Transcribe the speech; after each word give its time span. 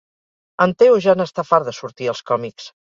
En 0.65 0.73
Teo 0.79 0.97
ja 1.09 1.17
n'està 1.21 1.47
fart 1.51 1.71
de 1.71 1.79
sortir 1.83 2.13
als 2.15 2.29
còmics 2.33 2.75